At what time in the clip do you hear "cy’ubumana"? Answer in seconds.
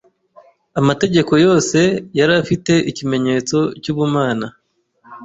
3.81-4.47